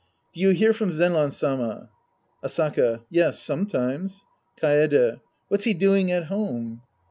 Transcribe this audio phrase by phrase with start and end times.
[0.33, 1.87] Do you hear from Zenran Sama?
[2.43, 3.01] Asaka.
[3.11, 4.25] Yes, sometimes.
[4.59, 5.19] Kaede.
[5.47, 6.81] What's he doing at home